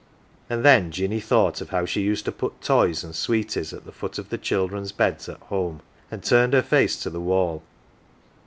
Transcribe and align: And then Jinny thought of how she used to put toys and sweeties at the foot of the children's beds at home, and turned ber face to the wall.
And 0.49 0.65
then 0.65 0.89
Jinny 0.89 1.19
thought 1.19 1.61
of 1.61 1.69
how 1.69 1.85
she 1.85 2.01
used 2.01 2.25
to 2.25 2.31
put 2.31 2.59
toys 2.59 3.03
and 3.03 3.13
sweeties 3.13 3.71
at 3.71 3.85
the 3.85 3.91
foot 3.91 4.17
of 4.17 4.29
the 4.29 4.39
children's 4.39 4.91
beds 4.91 5.29
at 5.29 5.37
home, 5.41 5.81
and 6.09 6.23
turned 6.23 6.53
ber 6.53 6.63
face 6.63 6.99
to 7.03 7.11
the 7.11 7.21
wall. 7.21 7.61